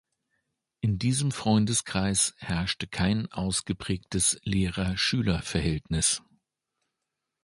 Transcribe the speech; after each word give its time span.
In 0.79 0.97
diesem 0.97 1.31
Freundeskreis 1.31 2.33
herrschte 2.39 2.87
kein 2.87 3.31
ausgeprägtes 3.31 4.39
Lehrer-Schüler-Verhältnis. 4.41 6.23